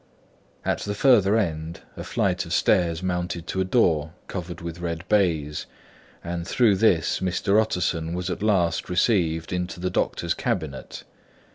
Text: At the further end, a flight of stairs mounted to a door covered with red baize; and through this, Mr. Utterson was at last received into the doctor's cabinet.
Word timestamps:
At 0.65 0.79
the 0.79 0.95
further 0.95 1.37
end, 1.37 1.81
a 1.95 2.03
flight 2.03 2.43
of 2.47 2.53
stairs 2.53 3.03
mounted 3.03 3.45
to 3.45 3.61
a 3.61 3.63
door 3.63 4.13
covered 4.27 4.59
with 4.59 4.79
red 4.79 5.07
baize; 5.07 5.67
and 6.23 6.47
through 6.47 6.77
this, 6.77 7.19
Mr. 7.19 7.61
Utterson 7.61 8.15
was 8.15 8.31
at 8.31 8.41
last 8.41 8.89
received 8.89 9.53
into 9.53 9.79
the 9.79 9.91
doctor's 9.91 10.33
cabinet. 10.33 11.03